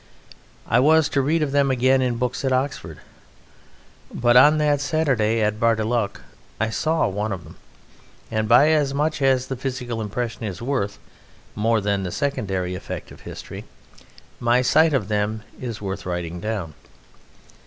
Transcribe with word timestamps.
I 0.67 0.79
was 0.79 1.09
to 1.09 1.21
read 1.21 1.43
of 1.43 1.51
them 1.51 1.69
again 1.69 2.01
in 2.01 2.17
books 2.17 2.43
at 2.43 2.51
Oxford. 2.51 3.01
But 4.11 4.35
on 4.35 4.57
that 4.57 4.81
Saturday 4.81 5.43
at 5.43 5.59
Bar 5.59 5.75
le 5.75 5.87
Duc 6.07 6.21
I 6.59 6.71
saw 6.71 7.07
one 7.07 7.31
of 7.31 7.43
them, 7.43 7.57
and 8.31 8.49
by 8.49 8.69
as 8.71 8.95
much 8.95 9.21
as 9.21 9.45
the 9.45 9.55
physical 9.55 10.01
impression 10.01 10.43
is 10.43 10.59
worth 10.59 10.97
more 11.53 11.79
than 11.79 12.01
the 12.01 12.09
secondary 12.11 12.73
effect 12.73 13.11
of 13.11 13.21
history, 13.21 13.65
my 14.39 14.63
sight 14.63 14.95
of 14.95 15.07
them 15.07 15.43
is 15.61 15.83
worth 15.83 16.07
writing 16.07 16.39
down. 16.39 16.73